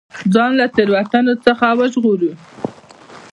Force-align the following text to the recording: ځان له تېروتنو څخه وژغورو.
ځان 0.33 0.51
له 0.59 0.65
تېروتنو 0.75 1.33
څخه 1.45 1.67
وژغورو. 1.79 2.31